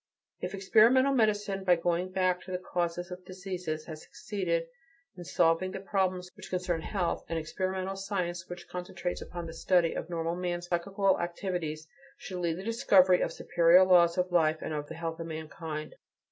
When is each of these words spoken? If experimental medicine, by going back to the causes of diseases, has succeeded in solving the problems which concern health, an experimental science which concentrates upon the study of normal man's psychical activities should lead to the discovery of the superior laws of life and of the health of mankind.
If 0.39 0.55
experimental 0.55 1.13
medicine, 1.13 1.63
by 1.63 1.75
going 1.75 2.09
back 2.11 2.41
to 2.41 2.51
the 2.51 2.57
causes 2.57 3.11
of 3.11 3.23
diseases, 3.23 3.85
has 3.85 4.01
succeeded 4.01 4.65
in 5.15 5.23
solving 5.25 5.69
the 5.73 5.79
problems 5.79 6.27
which 6.33 6.49
concern 6.49 6.81
health, 6.81 7.23
an 7.29 7.37
experimental 7.37 7.95
science 7.95 8.49
which 8.49 8.67
concentrates 8.67 9.21
upon 9.21 9.45
the 9.45 9.53
study 9.53 9.93
of 9.93 10.09
normal 10.09 10.35
man's 10.35 10.65
psychical 10.69 11.19
activities 11.19 11.87
should 12.17 12.39
lead 12.39 12.53
to 12.55 12.57
the 12.57 12.63
discovery 12.63 13.21
of 13.21 13.29
the 13.29 13.35
superior 13.35 13.83
laws 13.83 14.17
of 14.17 14.31
life 14.31 14.57
and 14.63 14.73
of 14.73 14.87
the 14.87 14.95
health 14.95 15.19
of 15.19 15.27
mankind. 15.27 15.93